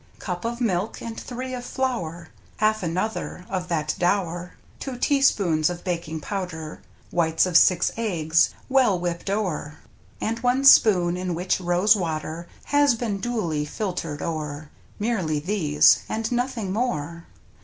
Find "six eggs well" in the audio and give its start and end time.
7.55-8.97